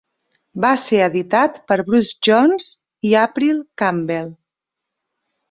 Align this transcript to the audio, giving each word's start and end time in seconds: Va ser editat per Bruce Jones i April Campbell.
Va 0.63 0.69
ser 0.83 1.01
editat 1.07 1.59
per 1.71 1.77
Bruce 1.89 2.15
Jones 2.29 2.71
i 3.11 3.15
April 3.27 3.61
Campbell. 3.83 4.35